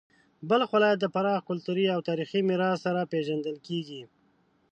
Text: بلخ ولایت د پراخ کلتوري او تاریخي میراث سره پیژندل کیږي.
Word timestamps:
بلخ 0.49 0.69
ولایت 0.75 0.99
د 1.01 1.05
پراخ 1.15 1.39
کلتوري 1.49 1.85
او 1.95 1.99
تاریخي 2.09 2.41
میراث 2.49 2.77
سره 2.85 3.09
پیژندل 3.11 3.55
کیږي. 3.67 4.01